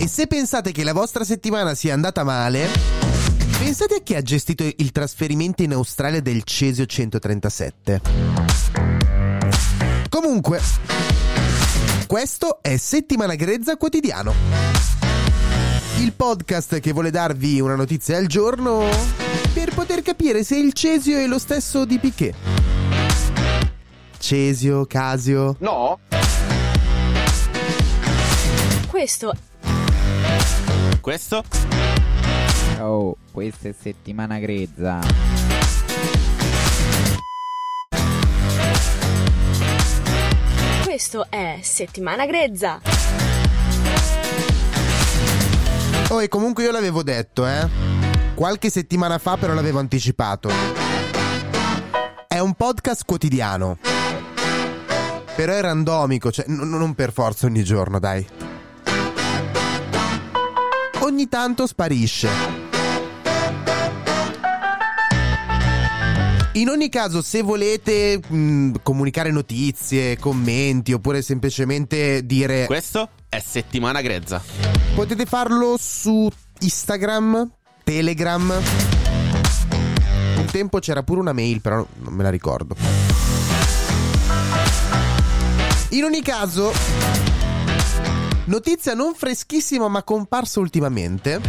E 0.00 0.06
se 0.06 0.28
pensate 0.28 0.70
che 0.70 0.84
la 0.84 0.92
vostra 0.92 1.24
settimana 1.24 1.74
sia 1.74 1.92
andata 1.92 2.22
male, 2.22 2.68
pensate 3.58 3.96
a 3.96 4.00
chi 4.00 4.14
ha 4.14 4.22
gestito 4.22 4.62
il 4.62 4.92
trasferimento 4.92 5.64
in 5.64 5.72
Australia 5.72 6.20
del 6.20 6.44
Cesio 6.44 6.86
137. 6.86 8.00
Comunque, 10.08 10.60
questo 12.06 12.62
è 12.62 12.76
Settimana 12.76 13.34
Grezza 13.34 13.76
Quotidiano. 13.76 14.32
Il 15.98 16.12
podcast 16.12 16.78
che 16.78 16.92
vuole 16.92 17.10
darvi 17.10 17.58
una 17.60 17.74
notizia 17.74 18.18
al 18.18 18.26
giorno 18.26 18.84
per 19.52 19.74
poter 19.74 20.02
capire 20.02 20.44
se 20.44 20.56
il 20.56 20.74
Cesio 20.74 21.18
è 21.18 21.26
lo 21.26 21.40
stesso 21.40 21.84
di 21.84 21.98
Piquet. 21.98 22.34
Cesio, 24.16 24.86
Casio. 24.86 25.56
No. 25.58 25.98
Questo 28.86 29.32
Questo? 31.00 31.44
Oh, 32.80 33.16
questa 33.32 33.68
è 33.68 33.74
settimana 33.78 34.38
grezza. 34.38 35.00
Questo 40.84 41.26
è 41.30 41.60
Settimana 41.62 42.26
Grezza. 42.26 42.80
Oh, 46.08 46.22
e 46.22 46.28
comunque 46.28 46.64
io 46.64 46.72
l'avevo 46.72 47.02
detto, 47.02 47.46
eh. 47.46 47.68
Qualche 48.34 48.70
settimana 48.70 49.18
fa 49.18 49.36
però 49.36 49.54
l'avevo 49.54 49.78
anticipato. 49.78 50.50
È 52.26 52.38
un 52.38 52.54
podcast 52.54 53.04
quotidiano. 53.04 53.78
Però 55.36 55.52
è 55.52 55.60
randomico, 55.60 56.32
cioè 56.32 56.46
n- 56.48 56.68
non 56.68 56.94
per 56.94 57.12
forza 57.12 57.46
ogni 57.46 57.62
giorno, 57.62 57.98
dai. 57.98 58.26
Ogni 61.08 61.26
tanto 61.26 61.66
sparisce. 61.66 62.28
In 66.52 66.68
ogni 66.68 66.90
caso, 66.90 67.22
se 67.22 67.40
volete 67.40 68.20
mh, 68.20 68.82
comunicare 68.82 69.30
notizie, 69.30 70.18
commenti 70.18 70.92
oppure 70.92 71.22
semplicemente 71.22 72.26
dire 72.26 72.66
Questo 72.66 73.08
è 73.26 73.40
settimana 73.40 74.02
grezza. 74.02 74.42
Potete 74.94 75.24
farlo 75.24 75.76
su 75.80 76.28
Instagram, 76.60 77.52
Telegram. 77.84 78.52
Un 80.36 80.46
tempo 80.52 80.78
c'era 80.78 81.02
pure 81.02 81.20
una 81.20 81.32
mail, 81.32 81.62
però 81.62 81.86
non 82.00 82.12
me 82.12 82.22
la 82.22 82.30
ricordo. 82.30 82.76
In 85.90 86.04
ogni 86.04 86.20
caso, 86.20 86.70
notizia 88.48 88.94
non 88.94 89.14
freschissima 89.14 89.88
ma 89.88 90.02
comparsa 90.02 90.60
ultimamente. 90.60 91.40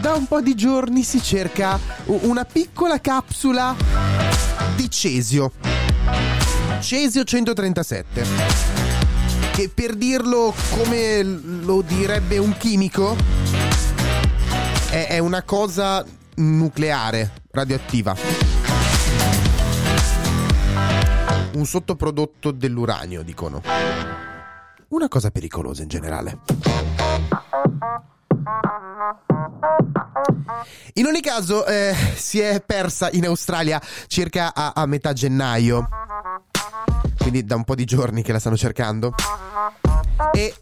Da 0.00 0.14
un 0.14 0.26
po' 0.26 0.40
di 0.40 0.54
giorni 0.54 1.02
si 1.02 1.22
cerca 1.22 1.78
una 2.04 2.44
piccola 2.44 3.00
capsula 3.00 3.74
di 4.76 4.90
cesio. 4.90 5.52
Cesio 6.80 7.24
137 7.24 8.70
che 9.52 9.68
per 9.68 9.94
dirlo 9.94 10.54
come 10.70 11.22
lo 11.22 11.82
direbbe 11.82 12.38
un 12.38 12.56
chimico 12.56 13.14
è 14.90 15.18
una 15.18 15.42
cosa 15.42 16.04
nucleare, 16.36 17.32
radioattiva. 17.50 18.16
Un 21.54 21.66
sottoprodotto 21.66 22.50
dell'uranio, 22.50 23.22
dicono. 23.22 24.31
Una 24.92 25.08
cosa 25.08 25.30
pericolosa 25.30 25.80
in 25.80 25.88
generale. 25.88 26.38
In 30.94 31.06
ogni 31.06 31.22
caso, 31.22 31.64
eh, 31.64 31.96
si 32.14 32.40
è 32.40 32.60
persa 32.60 33.08
in 33.12 33.24
Australia 33.24 33.80
circa 34.06 34.52
a, 34.54 34.72
a 34.74 34.84
metà 34.84 35.14
gennaio. 35.14 35.88
Quindi 37.16 37.42
da 37.46 37.56
un 37.56 37.64
po' 37.64 37.74
di 37.74 37.86
giorni 37.86 38.22
che 38.22 38.32
la 38.32 38.38
stanno 38.38 38.58
cercando. 38.58 39.14
E. 40.32 40.54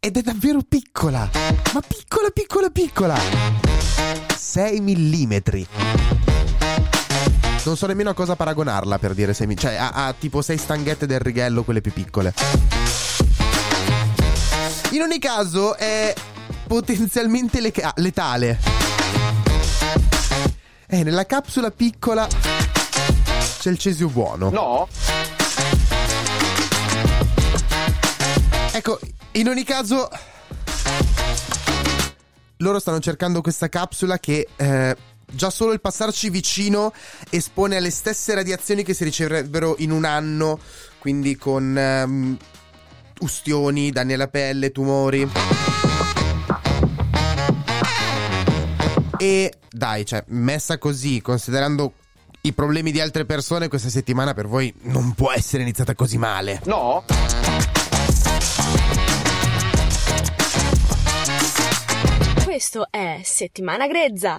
Ed 0.00 0.16
è 0.16 0.22
davvero 0.22 0.60
piccola! 0.66 1.28
Ma 1.72 1.80
piccola, 1.86 2.30
piccola, 2.30 2.70
piccola! 2.70 3.18
6 4.34 4.80
mm. 4.80 5.36
Non 7.64 7.76
so 7.76 7.86
nemmeno 7.86 8.10
a 8.10 8.14
cosa 8.14 8.36
paragonarla 8.36 8.98
per 8.98 9.12
dire 9.12 9.34
6 9.34 9.46
mm. 9.46 9.52
Cioè, 9.52 9.74
ha, 9.74 9.90
ha 9.92 10.14
tipo 10.14 10.40
6 10.40 10.56
stanghette 10.56 11.06
del 11.06 11.20
righello, 11.20 11.62
quelle 11.62 11.82
più 11.82 11.92
piccole. 11.92 12.32
In 14.94 15.02
ogni 15.02 15.18
caso, 15.18 15.76
è 15.76 16.14
potenzialmente 16.68 17.60
leca- 17.60 17.92
letale. 17.96 18.60
Eh, 20.86 21.02
nella 21.02 21.26
capsula 21.26 21.72
piccola 21.72 22.28
c'è 23.58 23.70
il 23.70 23.78
cesio 23.78 24.08
buono. 24.08 24.50
No. 24.50 24.86
Ecco, 28.70 29.00
in 29.32 29.48
ogni 29.48 29.64
caso, 29.64 30.08
loro 32.58 32.78
stanno 32.78 33.00
cercando 33.00 33.40
questa 33.40 33.68
capsula 33.68 34.20
che 34.20 34.46
eh, 34.54 34.96
già 35.26 35.50
solo 35.50 35.72
il 35.72 35.80
passarci 35.80 36.30
vicino 36.30 36.92
espone 37.30 37.78
alle 37.78 37.90
stesse 37.90 38.32
radiazioni 38.32 38.84
che 38.84 38.94
si 38.94 39.02
riceverebbero 39.02 39.74
in 39.78 39.90
un 39.90 40.04
anno, 40.04 40.60
quindi 41.00 41.34
con 41.36 41.76
ehm, 41.76 42.38
ustioni, 43.20 43.90
danni 43.90 44.12
alla 44.14 44.28
pelle, 44.28 44.70
tumori. 44.70 45.28
E 49.18 49.52
dai, 49.70 50.04
cioè, 50.04 50.22
messa 50.28 50.78
così, 50.78 51.20
considerando 51.20 51.92
i 52.42 52.52
problemi 52.52 52.92
di 52.92 53.00
altre 53.00 53.24
persone, 53.24 53.68
questa 53.68 53.88
settimana 53.88 54.34
per 54.34 54.46
voi 54.46 54.72
non 54.82 55.12
può 55.14 55.32
essere 55.32 55.62
iniziata 55.62 55.94
così 55.94 56.18
male. 56.18 56.60
No. 56.64 57.04
Questo 62.44 62.86
è 62.90 63.20
Settimana 63.24 63.86
Grezza. 63.86 64.38